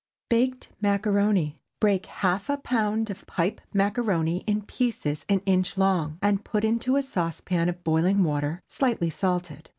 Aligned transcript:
BAKED 0.29 0.71
MACARONI. 0.81 1.59
✠ 1.59 1.59
Break 1.79 2.07
half 2.07 2.49
a 2.49 2.57
pound 2.57 3.11
of 3.11 3.27
pipe 3.27 3.61
macaroni 3.71 4.37
in 4.47 4.63
pieces 4.63 5.25
an 5.29 5.41
inch 5.45 5.77
long, 5.77 6.17
and 6.23 6.43
put 6.43 6.63
into 6.63 6.95
a 6.95 7.03
saucepan 7.03 7.69
of 7.69 7.83
boiling 7.83 8.23
water 8.23 8.63
slightly 8.67 9.11
salted. 9.11 9.69